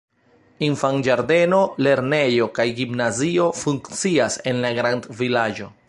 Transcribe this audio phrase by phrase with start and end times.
[0.67, 5.75] Infanĝardeno, lernejo kaj gimnazio funkcias en la grandvilaĝo.